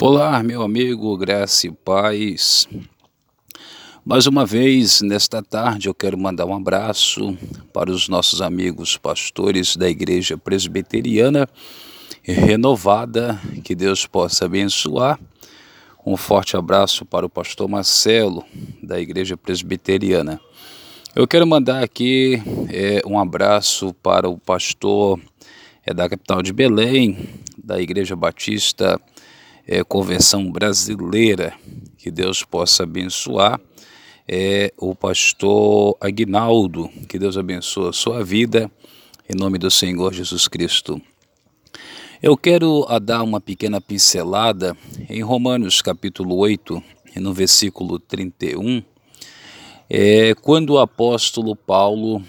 Olá, 0.00 0.42
meu 0.42 0.62
amigo, 0.62 1.16
graça 1.16 1.68
e 1.68 1.70
paz. 1.70 2.68
Mais 4.04 4.26
uma 4.26 4.44
vez, 4.44 5.00
nesta 5.00 5.40
tarde, 5.40 5.88
eu 5.88 5.94
quero 5.94 6.18
mandar 6.18 6.46
um 6.46 6.54
abraço 6.54 7.38
para 7.72 7.90
os 7.90 8.08
nossos 8.08 8.42
amigos 8.42 8.96
pastores 8.96 9.76
da 9.76 9.88
Igreja 9.88 10.36
Presbiteriana 10.36 11.48
Renovada, 12.22 13.40
que 13.62 13.74
Deus 13.74 14.04
possa 14.04 14.46
abençoar. 14.46 15.18
Um 16.04 16.16
forte 16.16 16.56
abraço 16.56 17.04
para 17.04 17.24
o 17.24 17.30
pastor 17.30 17.68
Marcelo, 17.68 18.44
da 18.82 19.00
Igreja 19.00 19.36
Presbiteriana. 19.36 20.40
Eu 21.14 21.28
quero 21.28 21.46
mandar 21.46 21.82
aqui 21.82 22.42
é, 22.68 23.00
um 23.06 23.18
abraço 23.18 23.94
para 24.02 24.28
o 24.28 24.36
pastor 24.36 25.20
é, 25.86 25.94
da 25.94 26.08
capital 26.08 26.42
de 26.42 26.52
Belém, 26.52 27.28
da 27.56 27.80
Igreja 27.80 28.16
Batista 28.16 29.00
é, 29.66 29.82
Convenção 29.82 30.50
Brasileira, 30.50 31.54
que 31.98 32.10
Deus 32.10 32.42
possa 32.42 32.82
abençoar. 32.82 33.60
É, 34.26 34.72
o 34.78 34.94
pastor 34.94 35.96
Aguinaldo, 36.00 36.88
que 37.08 37.18
Deus 37.18 37.36
abençoe 37.36 37.90
a 37.90 37.92
sua 37.92 38.24
vida, 38.24 38.70
em 39.28 39.36
nome 39.36 39.58
do 39.58 39.70
Senhor 39.70 40.14
Jesus 40.14 40.48
Cristo. 40.48 41.00
Eu 42.22 42.36
quero 42.36 42.86
dar 43.02 43.22
uma 43.22 43.38
pequena 43.38 43.82
pincelada 43.82 44.74
em 45.10 45.22
Romanos 45.22 45.82
capítulo 45.82 46.36
8, 46.36 46.82
no 47.16 47.34
versículo 47.34 47.98
31, 47.98 48.82
é, 49.90 50.34
quando 50.36 50.70
o 50.70 50.78
apóstolo 50.78 51.54
Paulo 51.54 52.22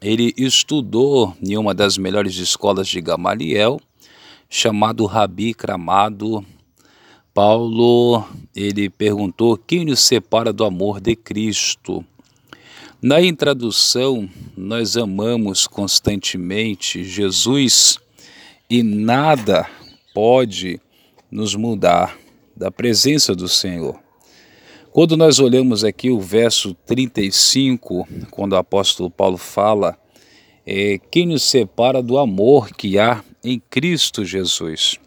ele 0.00 0.32
estudou 0.38 1.36
em 1.42 1.56
uma 1.56 1.74
das 1.74 1.98
melhores 1.98 2.36
escolas 2.36 2.88
de 2.88 3.00
Gamaliel, 3.00 3.78
chamado 4.48 5.04
Rabi 5.04 5.52
Cramado 5.52 6.44
Paulo, 7.34 8.26
ele 8.54 8.90
perguntou 8.90 9.56
quem 9.56 9.86
nos 9.86 10.00
separa 10.00 10.52
do 10.52 10.64
amor 10.64 11.00
de 11.00 11.16
Cristo. 11.16 12.04
Na 13.00 13.22
introdução, 13.22 14.28
nós 14.56 14.98
amamos 14.98 15.66
constantemente 15.66 17.02
Jesus 17.02 17.98
e 18.68 18.82
nada 18.82 19.66
pode 20.12 20.78
nos 21.30 21.54
mudar 21.54 22.18
da 22.54 22.70
presença 22.70 23.34
do 23.34 23.48
Senhor. 23.48 23.98
Quando 24.92 25.16
nós 25.16 25.38
olhamos 25.38 25.84
aqui 25.84 26.10
o 26.10 26.20
verso 26.20 26.74
35, 26.84 28.06
quando 28.30 28.52
o 28.52 28.56
apóstolo 28.56 29.10
Paulo 29.10 29.38
fala, 29.38 29.96
é, 30.66 31.00
quem 31.10 31.26
nos 31.26 31.44
separa 31.44 32.02
do 32.02 32.18
amor 32.18 32.68
que 32.76 32.98
há 32.98 33.24
em 33.42 33.58
Cristo 33.58 34.22
Jesus. 34.22 35.00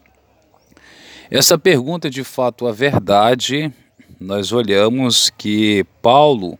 Essa 1.28 1.58
pergunta 1.58 2.06
é 2.06 2.10
de 2.10 2.22
fato 2.22 2.68
a 2.68 2.72
verdade. 2.72 3.72
Nós 4.20 4.52
olhamos 4.52 5.28
que 5.28 5.84
Paulo 6.00 6.56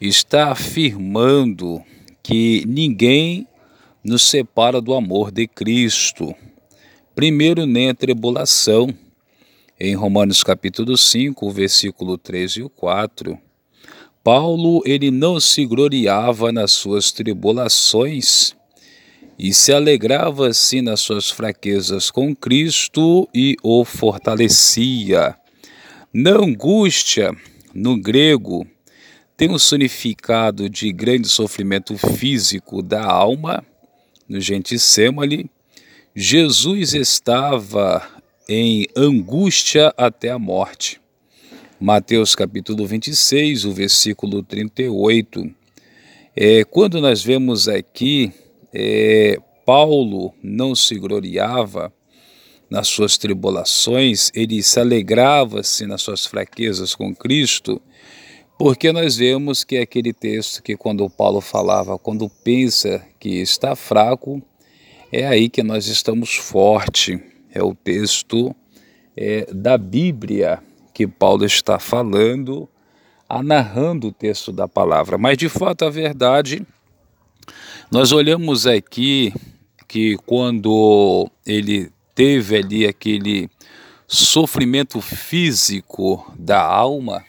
está 0.00 0.52
afirmando 0.52 1.82
que 2.22 2.64
ninguém 2.64 3.44
nos 4.04 4.22
separa 4.22 4.80
do 4.80 4.94
amor 4.94 5.32
de 5.32 5.48
Cristo. 5.48 6.32
Primeiro, 7.12 7.66
nem 7.66 7.90
a 7.90 7.94
tribulação. 7.94 8.94
Em 9.80 9.96
Romanos 9.96 10.44
capítulo 10.44 10.96
5, 10.96 11.50
versículo 11.50 12.16
3 12.16 12.56
e 12.56 12.68
4, 12.68 13.38
Paulo 14.22 14.80
ele 14.84 15.10
não 15.10 15.40
se 15.40 15.64
gloriava 15.66 16.52
nas 16.52 16.70
suas 16.72 17.10
tribulações, 17.10 18.56
e 19.38 19.54
se 19.54 19.72
alegrava 19.72 20.48
assim 20.48 20.80
nas 20.80 21.00
suas 21.00 21.30
fraquezas 21.30 22.10
com 22.10 22.34
Cristo 22.34 23.28
e 23.32 23.56
o 23.62 23.84
fortalecia. 23.84 25.36
Na 26.12 26.32
angústia, 26.32 27.30
no 27.72 27.96
grego, 27.96 28.66
tem 29.36 29.48
um 29.50 29.58
significado 29.58 30.68
de 30.68 30.90
grande 30.90 31.28
sofrimento 31.28 31.96
físico 31.96 32.82
da 32.82 33.04
alma, 33.04 33.64
no 34.28 34.40
Gentissêmale. 34.40 35.48
Jesus 36.14 36.94
estava 36.94 38.04
em 38.48 38.88
angústia 38.96 39.94
até 39.96 40.30
a 40.30 40.38
morte. 40.38 41.00
Mateus 41.78 42.34
capítulo 42.34 42.84
26, 42.84 43.64
o 43.66 43.72
versículo 43.72 44.42
38. 44.42 45.48
É, 46.34 46.64
quando 46.64 47.00
nós 47.00 47.22
vemos 47.22 47.68
aqui 47.68 48.32
é, 48.72 49.38
Paulo 49.64 50.32
não 50.42 50.74
se 50.74 50.94
gloriava 50.96 51.92
nas 52.70 52.88
suas 52.88 53.16
tribulações, 53.16 54.30
ele 54.34 54.62
se 54.62 54.78
alegrava-se 54.78 55.86
nas 55.86 56.02
suas 56.02 56.26
fraquezas 56.26 56.94
com 56.94 57.14
Cristo, 57.14 57.80
porque 58.58 58.92
nós 58.92 59.16
vemos 59.16 59.64
que 59.64 59.76
é 59.76 59.82
aquele 59.82 60.12
texto 60.12 60.62
que 60.62 60.76
quando 60.76 61.08
Paulo 61.08 61.40
falava, 61.40 61.98
quando 61.98 62.28
pensa 62.28 63.04
que 63.18 63.40
está 63.40 63.76
fraco, 63.76 64.42
é 65.12 65.26
aí 65.26 65.48
que 65.48 65.62
nós 65.62 65.86
estamos 65.86 66.34
forte. 66.34 67.22
É 67.54 67.62
o 67.62 67.74
texto 67.74 68.54
é, 69.16 69.46
da 69.52 69.78
Bíblia 69.78 70.62
que 70.92 71.06
Paulo 71.06 71.44
está 71.44 71.78
falando, 71.78 72.68
narrando 73.44 74.08
o 74.08 74.12
texto 74.12 74.52
da 74.52 74.66
palavra. 74.66 75.16
Mas 75.16 75.38
de 75.38 75.48
fato 75.48 75.84
a 75.84 75.90
verdade 75.90 76.66
nós 77.90 78.12
olhamos 78.12 78.66
aqui 78.66 79.32
que 79.86 80.16
quando 80.26 81.30
ele 81.46 81.90
teve 82.14 82.56
ali 82.56 82.86
aquele 82.86 83.48
sofrimento 84.06 85.00
físico 85.00 86.30
da 86.38 86.60
alma, 86.60 87.24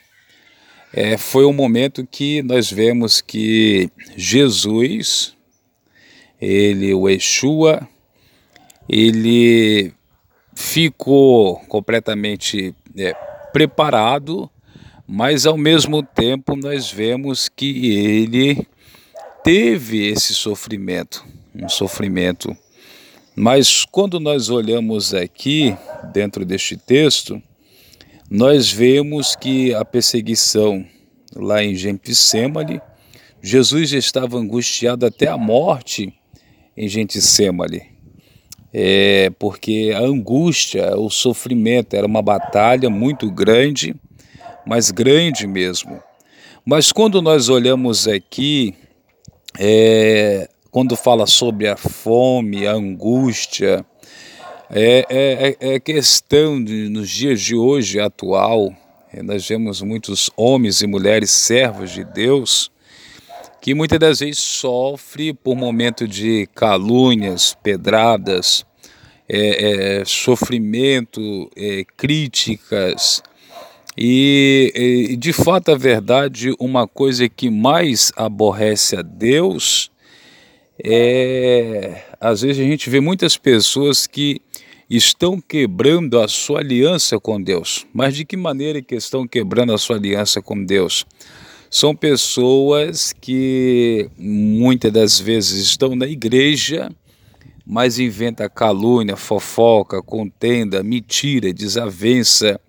é, 0.92 1.18
foi 1.18 1.46
um 1.46 1.54
momento 1.54 2.06
que 2.06 2.42
nós 2.42 2.72
vemos 2.72 3.22
que 3.22 3.90
Jesus, 4.16 5.36
ele, 6.42 6.94
o 6.94 7.08
Yeshua, 7.08 7.88
ele 8.88 9.94
ficou 10.56 11.58
completamente 11.68 12.74
é, 12.98 13.14
preparado, 13.54 14.50
mas 15.08 15.46
ao 15.46 15.58
mesmo 15.58 16.02
tempo 16.02 16.56
nós 16.56 16.92
vemos 16.92 17.48
que 17.48 17.92
ele 17.94 18.68
teve 19.44 20.08
esse 20.08 20.34
sofrimento, 20.34 21.26
um 21.56 21.70
sofrimento. 21.70 22.56
Mas 23.36 23.86
quando 23.86 24.20
nós 24.20 24.50
olhamos 24.50 25.14
aqui, 25.14 25.76
dentro 26.12 26.46
deste 26.46 26.76
texto, 26.76 27.42
nós 28.30 28.72
vemos 28.72 29.36
que 29.36 29.74
a 29.74 29.84
perseguição 29.86 30.86
lá 31.36 31.64
em 31.64 31.76
Gentissêmale, 31.76 32.82
Jesus 33.42 33.94
estava 33.94 34.38
angustiado 34.38 35.06
até 35.06 35.28
a 35.28 35.38
morte 35.38 36.14
em 36.76 36.88
Gentissêmale. 36.88 37.84
É, 38.72 39.32
porque 39.40 39.92
a 39.96 40.02
angústia, 40.02 40.96
o 40.96 41.10
sofrimento 41.10 41.96
era 41.96 42.06
uma 42.06 42.22
batalha 42.22 42.90
muito 42.90 43.32
grande, 43.32 43.96
mas 44.66 44.92
grande 44.92 45.48
mesmo. 45.48 46.00
Mas 46.64 46.92
quando 46.92 47.22
nós 47.22 47.50
olhamos 47.50 48.08
aqui 48.08 48.76
é, 49.60 50.50
quando 50.72 50.96
fala 50.96 51.28
sobre 51.28 51.68
a 51.68 51.76
fome, 51.76 52.66
a 52.66 52.72
angústia, 52.72 53.86
é, 54.70 55.06
é, 55.10 55.58
é, 55.60 55.76
é 55.76 55.80
questão 55.82 56.64
de, 56.64 56.88
nos 56.88 57.10
dias 57.10 57.42
de 57.42 57.56
hoje, 57.56 58.00
atual, 58.00 58.74
é, 59.12 59.22
nós 59.22 59.46
vemos 59.46 59.82
muitos 59.82 60.32
homens 60.38 60.82
e 60.82 60.88
mulheres 60.88 61.32
servos 61.32 61.92
de 61.92 62.06
Deus 62.06 62.72
que 63.62 63.74
muitas 63.74 64.00
das 64.00 64.20
vezes 64.20 64.40
sofre 64.40 65.34
por 65.34 65.56
momento 65.56 66.08
de 66.08 66.48
calúnias, 66.56 67.58
pedradas, 67.62 68.66
é, 69.28 70.00
é, 70.00 70.06
sofrimento, 70.06 71.52
é, 71.58 71.84
críticas, 71.98 73.22
e, 73.98 75.10
e, 75.12 75.16
de 75.16 75.34
fato, 75.34 75.72
a 75.72 75.78
verdade, 75.78 76.54
uma 76.60 76.88
coisa 76.88 77.28
que 77.28 77.50
mais 77.50 78.12
aborrece 78.16 78.96
a 78.96 79.02
Deus 79.02 79.92
é. 80.84 82.04
Às 82.20 82.42
vezes 82.42 82.62
a 82.62 82.66
gente 82.66 82.90
vê 82.90 83.00
muitas 83.00 83.38
pessoas 83.38 84.06
que 84.06 84.42
estão 84.90 85.40
quebrando 85.40 86.20
a 86.20 86.28
sua 86.28 86.60
aliança 86.60 87.20
com 87.20 87.42
Deus. 87.42 87.86
Mas 87.94 88.16
de 88.16 88.26
que 88.26 88.36
maneira 88.36 88.82
que 88.82 88.96
estão 88.96 89.28
quebrando 89.28 89.74
a 89.74 89.78
sua 89.78 89.98
aliança 89.98 90.42
com 90.42 90.64
Deus? 90.64 91.06
São 91.70 91.96
pessoas 91.96 93.14
que 93.14 94.10
muitas 94.18 94.92
das 94.92 95.20
vezes 95.20 95.64
estão 95.64 95.96
na 95.96 96.08
igreja, 96.08 96.92
mas 97.66 98.00
inventa 98.00 98.50
calúnia, 98.50 99.16
fofoca, 99.16 100.02
contenda, 100.02 100.82
mentira, 100.82 101.54
desavença 101.54 102.60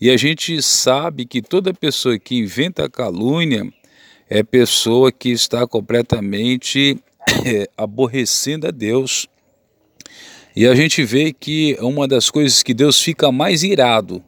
e 0.00 0.08
a 0.08 0.16
gente 0.16 0.62
sabe 0.62 1.26
que 1.26 1.42
toda 1.42 1.74
pessoa 1.74 2.18
que 2.18 2.36
inventa 2.38 2.88
calúnia 2.88 3.70
é 4.30 4.42
pessoa 4.42 5.12
que 5.12 5.28
está 5.28 5.66
completamente 5.66 6.98
é, 7.44 7.68
aborrecendo 7.76 8.66
a 8.66 8.70
Deus. 8.70 9.28
E 10.56 10.66
a 10.66 10.74
gente 10.74 11.04
vê 11.04 11.34
que 11.34 11.76
uma 11.80 12.08
das 12.08 12.30
coisas 12.30 12.62
que 12.62 12.72
Deus 12.72 13.00
fica 13.02 13.30
mais 13.30 13.62
irado 13.62 14.24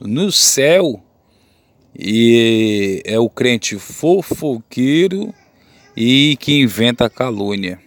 no 0.00 0.32
céu 0.32 1.00
e 1.96 3.00
é 3.04 3.18
o 3.18 3.30
crente 3.30 3.78
fofoqueiro 3.78 5.32
e 5.96 6.36
que 6.40 6.60
inventa 6.60 7.08
calúnia. 7.08 7.78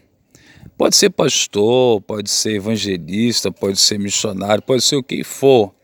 Pode 0.78 0.96
ser 0.96 1.10
pastor, 1.10 2.02
pode 2.02 2.30
ser 2.30 2.56
evangelista, 2.56 3.52
pode 3.52 3.78
ser 3.78 4.00
missionário, 4.00 4.64
pode 4.64 4.84
ser 4.84 4.96
o 4.96 5.04
que 5.04 5.22
for. 5.22 5.75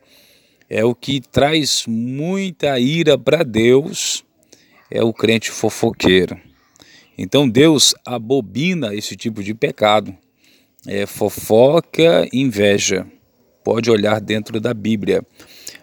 É 0.73 0.85
o 0.85 0.95
que 0.95 1.19
traz 1.19 1.83
muita 1.85 2.79
ira 2.79 3.17
para 3.17 3.43
Deus, 3.43 4.23
é 4.89 5.03
o 5.03 5.11
crente 5.11 5.51
fofoqueiro. 5.51 6.39
Então 7.17 7.49
Deus 7.49 7.93
abobina 8.05 8.95
esse 8.95 9.17
tipo 9.17 9.43
de 9.43 9.53
pecado. 9.53 10.15
É 10.87 11.05
fofoca, 11.05 12.25
inveja. 12.31 13.05
Pode 13.65 13.91
olhar 13.91 14.21
dentro 14.21 14.61
da 14.61 14.73
Bíblia. 14.73 15.21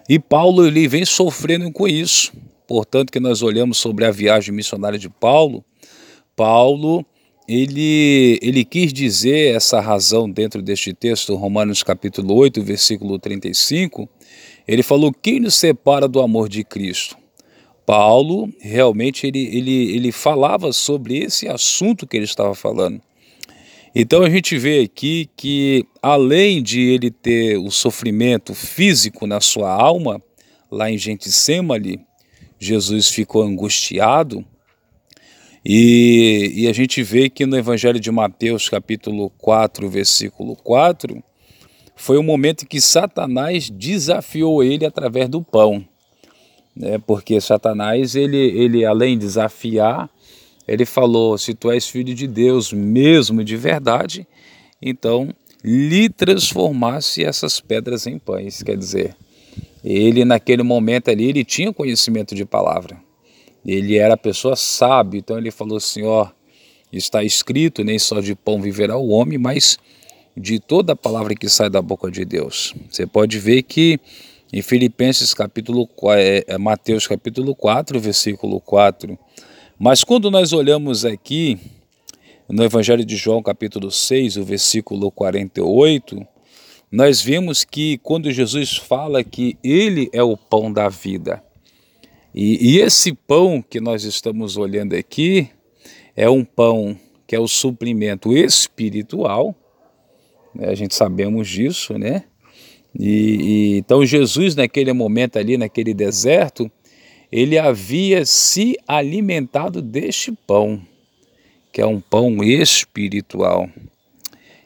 E 0.08 0.18
Paulo 0.18 0.66
ele 0.66 0.88
vem 0.88 1.04
sofrendo 1.04 1.70
com 1.70 1.86
isso. 1.86 2.32
Portanto, 2.66 3.12
que 3.12 3.20
nós 3.20 3.42
olhamos 3.42 3.76
sobre 3.76 4.06
a 4.06 4.10
viagem 4.10 4.54
missionária 4.54 4.98
de 4.98 5.10
Paulo, 5.10 5.62
Paulo 6.34 7.04
ele, 7.46 8.38
ele 8.40 8.64
quis 8.64 8.90
dizer 8.90 9.54
essa 9.54 9.80
razão 9.80 10.30
dentro 10.30 10.62
deste 10.62 10.94
texto, 10.94 11.34
Romanos 11.34 11.82
capítulo 11.82 12.34
8, 12.36 12.62
versículo 12.62 13.18
35, 13.18 14.08
ele 14.68 14.82
falou, 14.82 15.12
quem 15.12 15.40
nos 15.40 15.54
separa 15.54 16.06
do 16.06 16.20
amor 16.20 16.48
de 16.48 16.62
Cristo? 16.62 17.16
Paulo, 17.86 18.52
realmente, 18.60 19.26
ele, 19.26 19.46
ele, 19.46 19.96
ele 19.96 20.12
falava 20.12 20.72
sobre 20.74 21.16
esse 21.16 21.48
assunto 21.48 22.06
que 22.06 22.18
ele 22.18 22.26
estava 22.26 22.54
falando. 22.54 23.00
Então 23.94 24.22
a 24.22 24.28
gente 24.28 24.58
vê 24.58 24.80
aqui 24.80 25.30
que, 25.34 25.86
além 26.02 26.62
de 26.62 26.82
ele 26.82 27.10
ter 27.10 27.56
o 27.56 27.70
sofrimento 27.70 28.54
físico 28.54 29.26
na 29.26 29.40
sua 29.40 29.72
alma, 29.72 30.22
lá 30.70 30.90
em 30.90 30.98
Gentsemane, 30.98 31.98
Jesus 32.60 33.08
ficou 33.08 33.42
angustiado, 33.42 34.44
e, 35.64 36.52
e, 36.54 36.68
a 36.68 36.72
gente 36.72 37.02
vê 37.02 37.28
que 37.28 37.44
no 37.44 37.56
Evangelho 37.56 37.98
de 37.98 38.10
Mateus, 38.10 38.68
capítulo 38.68 39.28
4, 39.38 39.88
versículo 39.90 40.56
4, 40.56 41.22
foi 41.98 42.16
o 42.16 42.22
momento 42.22 42.62
em 42.62 42.66
que 42.66 42.80
Satanás 42.80 43.68
desafiou 43.68 44.62
ele 44.62 44.86
através 44.86 45.28
do 45.28 45.42
pão. 45.42 45.84
Né? 46.74 46.96
Porque 47.04 47.40
Satanás, 47.40 48.14
ele, 48.14 48.36
ele 48.36 48.84
além 48.84 49.18
de 49.18 49.26
desafiar, 49.26 50.08
ele 50.66 50.86
falou: 50.86 51.36
se 51.36 51.54
tu 51.54 51.70
és 51.70 51.88
filho 51.88 52.14
de 52.14 52.28
Deus 52.28 52.72
mesmo 52.72 53.42
de 53.42 53.56
verdade, 53.56 54.26
então 54.80 55.28
lhe 55.62 56.08
transformasse 56.08 57.24
essas 57.24 57.60
pedras 57.60 58.06
em 58.06 58.16
pães. 58.16 58.62
Quer 58.62 58.76
dizer, 58.76 59.16
ele 59.82 60.24
naquele 60.24 60.62
momento 60.62 61.10
ali, 61.10 61.24
ele 61.24 61.44
tinha 61.44 61.72
conhecimento 61.72 62.32
de 62.32 62.44
palavra. 62.44 62.96
Ele 63.66 63.98
era 63.98 64.16
pessoa 64.16 64.54
sábia, 64.54 65.18
então 65.18 65.36
ele 65.36 65.50
falou 65.50 65.78
assim: 65.78 66.04
ó, 66.04 66.28
está 66.92 67.24
escrito, 67.24 67.82
nem 67.82 67.98
só 67.98 68.20
de 68.20 68.36
pão 68.36 68.62
viverá 68.62 68.96
o 68.96 69.08
homem, 69.08 69.36
mas 69.36 69.78
de 70.38 70.60
toda 70.60 70.92
a 70.92 70.96
palavra 70.96 71.34
que 71.34 71.48
sai 71.48 71.68
da 71.68 71.82
boca 71.82 72.10
de 72.10 72.24
Deus. 72.24 72.74
Você 72.90 73.06
pode 73.06 73.38
ver 73.38 73.62
que 73.62 73.98
em 74.52 74.62
Filipenses 74.62 75.34
capítulo 75.34 75.88
é, 76.14 76.44
é, 76.46 76.58
Mateus 76.58 77.06
capítulo 77.06 77.54
4, 77.54 78.00
versículo 78.00 78.60
4. 78.60 79.18
Mas 79.78 80.02
quando 80.02 80.30
nós 80.30 80.52
olhamos 80.52 81.04
aqui 81.04 81.58
no 82.48 82.64
Evangelho 82.64 83.04
de 83.04 83.16
João 83.16 83.42
capítulo 83.42 83.90
6, 83.90 84.38
o 84.38 84.44
versículo 84.44 85.10
48, 85.10 86.26
nós 86.90 87.20
vemos 87.20 87.64
que 87.64 87.98
quando 87.98 88.30
Jesus 88.30 88.76
fala 88.76 89.22
que 89.22 89.58
ele 89.62 90.08
é 90.12 90.22
o 90.22 90.36
pão 90.36 90.72
da 90.72 90.88
vida, 90.88 91.42
e, 92.34 92.76
e 92.76 92.78
esse 92.80 93.12
pão 93.12 93.60
que 93.60 93.80
nós 93.80 94.04
estamos 94.04 94.56
olhando 94.56 94.94
aqui 94.94 95.50
é 96.16 96.28
um 96.30 96.44
pão 96.44 96.98
que 97.26 97.36
é 97.36 97.38
o 97.38 97.46
suprimento 97.46 98.34
espiritual? 98.34 99.54
A 100.58 100.74
gente 100.74 100.94
sabemos 100.94 101.48
disso, 101.48 101.98
né? 101.98 102.24
E, 102.98 103.06
e, 103.06 103.78
então 103.78 104.04
Jesus 104.04 104.54
naquele 104.54 104.92
momento 104.92 105.38
ali, 105.38 105.56
naquele 105.56 105.94
deserto, 105.94 106.70
ele 107.30 107.58
havia 107.58 108.24
se 108.24 108.76
alimentado 108.86 109.82
deste 109.82 110.32
pão, 110.46 110.80
que 111.72 111.80
é 111.80 111.86
um 111.86 112.00
pão 112.00 112.42
espiritual. 112.42 113.68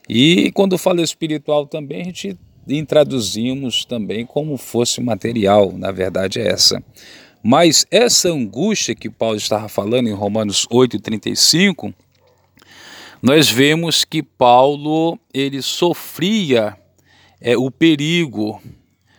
E 0.08 0.50
quando 0.52 0.78
fala 0.78 1.02
espiritual 1.02 1.66
também, 1.66 2.02
a 2.02 2.04
gente 2.04 2.36
introduzimos 2.68 3.84
também 3.84 4.24
como 4.24 4.56
fosse 4.56 5.00
material, 5.00 5.72
na 5.72 5.90
verdade 5.90 6.40
é 6.40 6.48
essa. 6.48 6.82
Mas 7.42 7.84
essa 7.90 8.28
angústia 8.28 8.94
que 8.94 9.10
Paulo 9.10 9.36
estava 9.36 9.68
falando 9.68 10.08
em 10.08 10.12
Romanos 10.12 10.66
8:35, 10.70 11.92
nós 13.22 13.48
vemos 13.48 14.04
que 14.04 14.20
Paulo 14.20 15.16
ele 15.32 15.62
sofria 15.62 16.76
é, 17.40 17.56
o 17.56 17.70
perigo. 17.70 18.60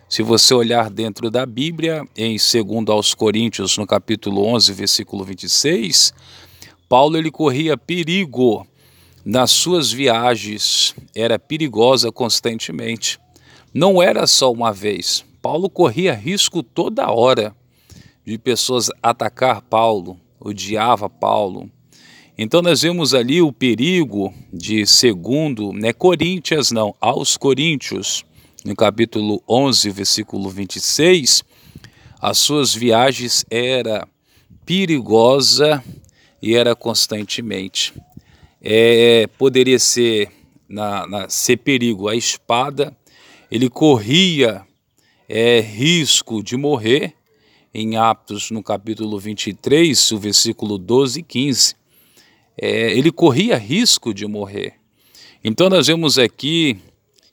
Se 0.09 0.21
você 0.21 0.53
olhar 0.53 0.89
dentro 0.89 1.31
da 1.31 1.45
Bíblia, 1.45 2.05
em 2.17 2.35
2 2.35 2.89
aos 2.89 3.13
Coríntios, 3.13 3.77
no 3.77 3.88
capítulo 3.88 4.45
11, 4.45 4.73
versículo 4.73 5.23
26, 5.23 6.13
Paulo 6.89 7.15
ele 7.15 7.31
corria 7.31 7.77
perigo 7.77 8.67
nas 9.23 9.51
suas 9.51 9.89
viagens, 9.89 10.94
era 11.15 11.39
perigosa 11.39 12.11
constantemente. 12.11 13.17
Não 13.73 14.03
era 14.03 14.27
só 14.27 14.51
uma 14.51 14.73
vez. 14.73 15.23
Paulo 15.41 15.69
corria 15.69 16.13
risco 16.13 16.61
toda 16.61 17.09
hora 17.09 17.55
de 18.25 18.38
pessoas 18.38 18.89
atacar 19.01 19.61
Paulo, 19.61 20.19
odiava 20.41 21.09
Paulo. 21.09 21.71
Então 22.35 22.63
nós 22.63 22.81
vemos 22.81 23.13
ali 23.13 23.41
o 23.44 23.53
perigo 23.53 24.33
de 24.51 24.88
segundo, 24.88 25.71
né, 25.71 25.94
Coríntios 25.94 26.71
não, 26.71 26.95
aos 27.00 27.38
Coríntios, 27.38 28.25
no 28.65 28.75
capítulo 28.75 29.44
11, 29.47 29.89
versículo 29.91 30.50
26, 30.50 31.44
as 32.19 32.39
suas 32.39 32.74
viagens 32.74 33.45
era 33.51 34.07
perigosa 34.65 35.83
e 36.41 36.56
era 36.56 36.75
constantemente. 36.75 37.94
É, 38.59 39.27
poderia 39.38 39.77
ser 39.77 40.31
na, 40.68 41.06
na, 41.06 41.29
ser 41.29 41.57
perigo 41.57 42.07
a 42.07 42.15
espada, 42.15 42.97
ele 43.51 43.69
corria 43.69 44.65
é, 45.29 45.59
risco 45.59 46.41
de 46.41 46.57
morrer, 46.57 47.13
em 47.72 47.96
Atos, 47.96 48.50
no 48.50 48.63
capítulo 48.63 49.19
23, 49.19 50.12
o 50.12 50.17
versículo 50.17 50.77
12 50.77 51.19
e 51.19 51.24
15, 51.24 51.75
é, 52.57 52.91
ele 52.91 53.12
corria 53.12 53.57
risco 53.57 54.13
de 54.13 54.25
morrer. 54.25 54.75
Então 55.43 55.69
nós 55.69 55.88
vemos 55.88 56.17
aqui 56.17 56.77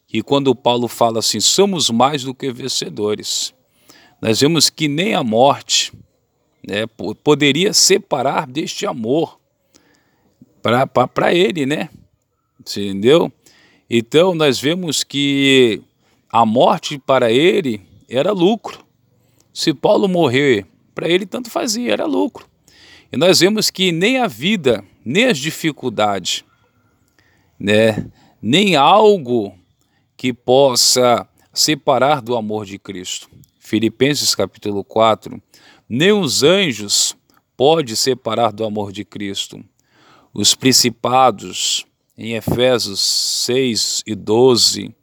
que 0.06 0.22
quando 0.22 0.54
Paulo 0.54 0.88
fala 0.88 1.20
assim, 1.20 1.38
somos 1.38 1.90
mais 1.90 2.24
do 2.24 2.34
que 2.34 2.50
vencedores, 2.50 3.54
nós 4.20 4.40
vemos 4.40 4.68
que 4.68 4.88
nem 4.88 5.14
a 5.14 5.22
morte 5.22 5.92
né, 6.66 6.86
poderia 7.22 7.72
separar 7.72 8.46
deste 8.46 8.86
amor 8.86 9.38
para 10.60 11.32
ele, 11.32 11.64
né? 11.64 11.88
Entendeu? 12.58 13.32
Então 13.88 14.34
nós 14.34 14.60
vemos 14.60 15.02
que 15.02 15.80
a 16.30 16.44
morte 16.44 16.98
para 16.98 17.32
ele 17.32 17.80
era 18.08 18.32
lucro. 18.32 18.84
Se 19.52 19.72
Paulo 19.72 20.08
morrer, 20.08 20.66
para 20.94 21.08
ele 21.08 21.24
tanto 21.24 21.50
fazia, 21.50 21.92
era 21.92 22.04
lucro. 22.04 22.46
E 23.12 23.16
nós 23.16 23.40
vemos 23.40 23.70
que 23.70 23.90
nem 23.90 24.18
a 24.18 24.26
vida, 24.26 24.84
nem 25.04 25.26
as 25.26 25.38
dificuldades, 25.38 26.44
né, 27.58 28.10
nem 28.40 28.76
algo 28.76 29.54
que 30.16 30.32
possa 30.32 31.26
separar 31.52 32.20
do 32.20 32.36
amor 32.36 32.64
de 32.64 32.78
Cristo. 32.78 33.28
Filipenses 33.58 34.34
capítulo 34.34 34.82
4, 34.84 35.40
nem 35.88 36.12
os 36.12 36.42
anjos 36.42 37.16
pode 37.56 37.96
separar 37.96 38.52
do 38.52 38.64
amor 38.64 38.92
de 38.92 39.04
Cristo. 39.04 39.62
Os 40.32 40.54
principados, 40.54 41.86
em 42.16 42.34
Efésios 42.34 43.00
6 43.00 44.02
e 44.06 44.14
12, 44.14 44.94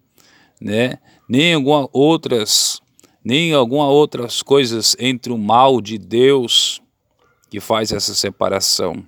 né, 0.60 1.00
nem 1.28 1.54
algumas 1.54 1.90
outras 1.92 2.82
nem 3.28 3.52
alguma 3.52 3.90
outras 3.90 4.42
coisas 4.42 4.96
entre 4.98 5.34
o 5.34 5.38
mal 5.38 5.82
de 5.82 5.98
Deus 5.98 6.82
que 7.50 7.60
faz 7.60 7.92
essa 7.92 8.16
separação. 8.16 9.06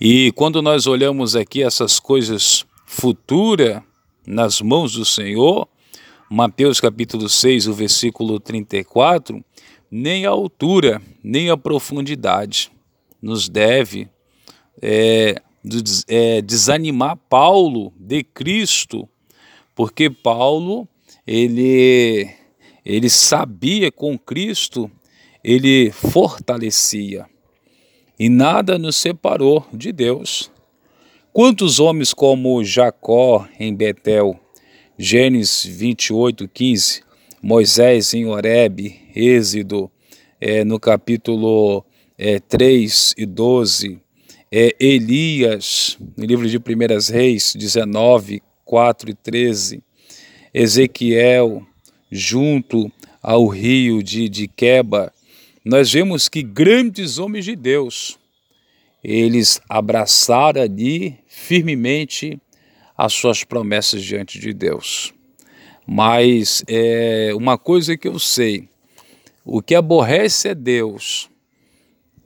E 0.00 0.32
quando 0.32 0.60
nós 0.60 0.86
olhamos 0.86 1.34
aqui 1.34 1.62
essas 1.62 1.98
coisas 1.98 2.64
futuras 2.84 3.82
nas 4.26 4.60
mãos 4.60 4.92
do 4.92 5.04
Senhor, 5.04 5.68
Mateus 6.30 6.80
capítulo 6.80 7.28
6, 7.28 7.68
o 7.68 7.72
versículo 7.72 8.38
34, 8.40 9.44
nem 9.90 10.26
a 10.26 10.30
altura, 10.30 11.00
nem 11.22 11.50
a 11.50 11.56
profundidade 11.56 12.70
nos 13.22 13.48
deve 13.48 14.08
é, 14.82 15.40
é, 16.08 16.42
desanimar 16.42 17.16
Paulo 17.28 17.92
de 17.98 18.22
Cristo 18.22 19.08
porque 19.76 20.08
Paulo, 20.08 20.88
ele, 21.26 22.26
ele 22.82 23.10
sabia 23.10 23.92
com 23.92 24.18
Cristo, 24.18 24.90
ele 25.44 25.92
fortalecia. 25.92 27.26
E 28.18 28.30
nada 28.30 28.78
nos 28.78 28.96
separou 28.96 29.66
de 29.72 29.92
Deus. 29.92 30.50
Quantos 31.32 31.78
homens 31.78 32.14
como 32.14 32.64
Jacó 32.64 33.46
em 33.60 33.74
Betel, 33.74 34.40
Gênesis 34.98 35.66
28, 35.66 36.48
15, 36.48 37.02
Moisés 37.42 38.14
em 38.14 38.24
Horebe, 38.24 38.98
Êxodo, 39.14 39.90
é, 40.40 40.64
no 40.64 40.80
capítulo 40.80 41.84
é, 42.16 42.40
3 42.40 43.14
e 43.18 43.26
12, 43.26 44.00
é, 44.50 44.74
Elias, 44.80 45.98
no 46.16 46.24
livro 46.24 46.48
de 46.48 46.58
Primeiras 46.58 47.08
Reis, 47.08 47.54
19, 47.54 48.42
4 48.64 49.10
e 49.10 49.14
13, 49.14 49.82
Ezequiel, 50.54 51.62
junto 52.10 52.90
ao 53.22 53.46
rio 53.46 54.02
de, 54.02 54.26
de 54.30 54.48
Queba, 54.48 55.12
nós 55.68 55.92
vemos 55.92 56.28
que 56.28 56.44
grandes 56.44 57.18
homens 57.18 57.44
de 57.44 57.56
Deus, 57.56 58.16
eles 59.02 59.60
abraçaram 59.68 60.62
ali 60.62 61.18
firmemente 61.26 62.40
as 62.96 63.12
suas 63.12 63.42
promessas 63.42 64.00
diante 64.04 64.38
de 64.38 64.54
Deus. 64.54 65.12
Mas 65.84 66.62
é 66.68 67.32
uma 67.34 67.58
coisa 67.58 67.96
que 67.96 68.06
eu 68.06 68.16
sei, 68.20 68.68
o 69.44 69.60
que 69.60 69.74
aborrece 69.74 70.50
é 70.50 70.54
Deus. 70.54 71.28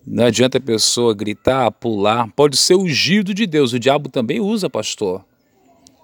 Não 0.06 0.26
adianta 0.26 0.59
a 0.59 0.61
pessoa 0.61 1.14
gritar, 1.14 1.70
pular, 1.70 2.30
pode 2.37 2.59
ser 2.59 2.75
ungido 2.75 3.32
de 3.32 3.47
Deus. 3.47 3.73
O 3.73 3.78
diabo 3.78 4.11
também 4.11 4.38
usa, 4.38 4.68
pastor. 4.68 5.25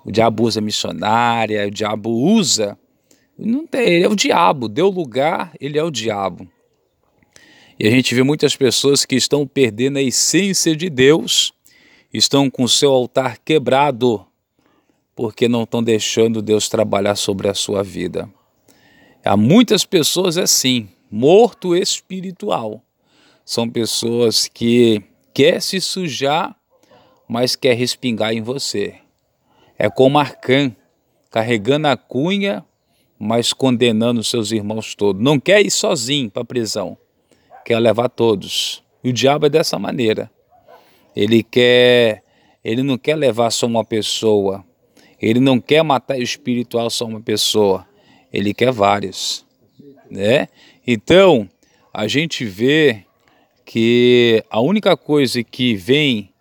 O 0.06 0.10
diabo 0.10 0.42
usa 0.44 0.62
missionária, 0.62 1.66
o 1.66 1.70
diabo 1.70 2.08
usa. 2.08 2.78
Não 3.38 3.66
tem, 3.66 3.88
ele 3.88 4.04
é 4.06 4.08
o 4.08 4.16
diabo, 4.16 4.70
deu 4.70 4.88
lugar, 4.88 5.52
ele 5.60 5.78
é 5.78 5.84
o 5.84 5.90
diabo. 5.90 6.48
E 7.78 7.86
a 7.86 7.90
gente 7.90 8.14
vê 8.14 8.22
muitas 8.22 8.56
pessoas 8.56 9.04
que 9.04 9.16
estão 9.16 9.46
perdendo 9.46 9.98
a 9.98 10.02
essência 10.02 10.74
de 10.74 10.88
Deus, 10.88 11.52
estão 12.12 12.48
com 12.50 12.64
o 12.64 12.68
seu 12.68 12.90
altar 12.90 13.38
quebrado, 13.44 14.26
porque 15.14 15.46
não 15.46 15.64
estão 15.64 15.82
deixando 15.82 16.40
Deus 16.40 16.68
trabalhar 16.70 17.16
sobre 17.16 17.48
a 17.48 17.54
sua 17.54 17.82
vida. 17.82 18.30
Há 19.22 19.36
muitas 19.36 19.84
pessoas 19.84 20.38
assim, 20.38 20.88
morto 21.10 21.76
espiritual. 21.76 22.82
São 23.44 23.68
pessoas 23.68 24.48
que 24.48 25.02
quer 25.34 25.60
se 25.60 25.80
sujar, 25.80 26.56
mas 27.28 27.54
quer 27.54 27.74
respingar 27.74 28.32
em 28.32 28.40
você. 28.40 28.94
É 29.78 29.90
como 29.90 30.18
Arcã, 30.18 30.74
carregando 31.30 31.88
a 31.88 31.96
cunha, 31.96 32.64
mas 33.18 33.52
condenando 33.52 34.24
seus 34.24 34.50
irmãos 34.50 34.94
todos. 34.94 35.22
Não 35.22 35.38
quer 35.38 35.60
ir 35.60 35.70
sozinho 35.70 36.30
para 36.30 36.42
a 36.42 36.46
prisão, 36.46 36.96
quer 37.66 37.80
levar 37.80 38.08
todos. 38.08 38.80
E 39.02 39.10
o 39.10 39.12
diabo 39.12 39.46
é 39.46 39.48
dessa 39.48 39.76
maneira. 39.76 40.30
Ele 41.16 41.42
quer, 41.42 42.22
ele 42.62 42.80
não 42.80 42.96
quer 42.96 43.16
levar 43.16 43.50
só 43.50 43.66
uma 43.66 43.84
pessoa. 43.84 44.64
Ele 45.20 45.40
não 45.40 45.60
quer 45.60 45.82
matar 45.82 46.16
espiritual 46.16 46.88
só 46.88 47.06
uma 47.06 47.20
pessoa. 47.20 47.84
Ele 48.32 48.54
quer 48.54 48.70
vários, 48.70 49.44
né? 50.08 50.46
Então, 50.86 51.48
a 51.92 52.06
gente 52.06 52.44
vê 52.44 53.02
que 53.64 54.44
a 54.48 54.60
única 54.60 54.96
coisa 54.96 55.42
que 55.42 55.74
vem 55.74 56.32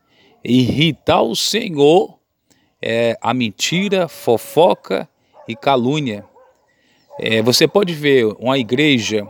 irritar 0.43 1.23
o 1.23 1.35
Senhor 1.35 2.19
é 2.79 3.17
a 3.19 3.33
mentira, 3.33 4.07
fofoca 4.07 5.09
e 5.47 5.55
calúnia. 5.55 6.23
É, 7.19 7.41
você 7.41 7.67
pode 7.67 7.95
ver 7.95 8.25
uma 8.37 8.59
igreja 8.59 9.27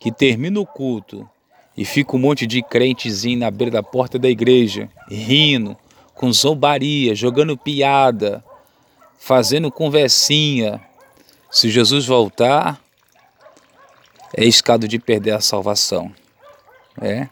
que 0.00 0.10
termina 0.10 0.58
o 0.58 0.66
culto 0.66 1.28
e 1.76 1.84
fica 1.84 2.16
um 2.16 2.18
monte 2.18 2.46
de 2.46 2.62
crentezinho 2.62 3.38
na 3.38 3.50
beira 3.50 3.70
da 3.70 3.82
porta 3.82 4.18
da 4.18 4.28
igreja, 4.28 4.88
rindo, 5.08 5.76
com 6.14 6.32
zombaria, 6.32 7.14
jogando 7.14 7.56
piada, 7.56 8.42
fazendo 9.18 9.70
conversinha. 9.70 10.80
Se 11.50 11.68
Jesus 11.68 12.06
voltar, 12.06 12.80
é 14.36 14.44
escado 14.44 14.88
de 14.88 14.98
perder 14.98 15.32
a 15.32 15.40
salvação. 15.40 16.12
É. 17.00 17.28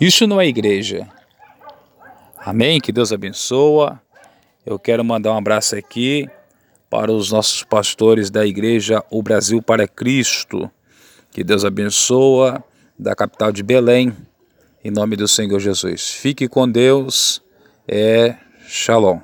Isso 0.00 0.26
não 0.26 0.40
é 0.40 0.46
igreja. 0.46 1.08
Amém? 2.38 2.80
Que 2.80 2.92
Deus 2.92 3.12
abençoa. 3.12 4.00
Eu 4.64 4.78
quero 4.78 5.04
mandar 5.04 5.32
um 5.32 5.38
abraço 5.38 5.76
aqui 5.76 6.28
para 6.88 7.10
os 7.12 7.32
nossos 7.32 7.64
pastores 7.64 8.30
da 8.30 8.46
igreja 8.46 9.04
O 9.10 9.22
Brasil 9.22 9.60
para 9.60 9.88
Cristo. 9.88 10.70
Que 11.34 11.42
Deus 11.42 11.64
abençoa 11.64 12.62
da 12.96 13.12
capital 13.12 13.50
de 13.50 13.64
Belém. 13.64 14.16
Em 14.84 14.90
nome 14.92 15.16
do 15.16 15.26
Senhor 15.26 15.58
Jesus. 15.58 16.10
Fique 16.10 16.46
com 16.46 16.70
Deus. 16.70 17.42
É 17.88 18.36
Shalom. 18.68 19.18